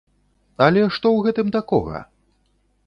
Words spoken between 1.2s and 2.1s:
гэтым такога?!